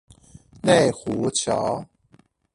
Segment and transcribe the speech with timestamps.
[0.63, 1.85] 內湖橋